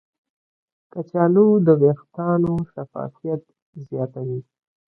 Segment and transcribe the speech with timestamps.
[0.93, 3.41] کچالو د ویښتانو شفافیت
[3.87, 4.39] زیاتوي.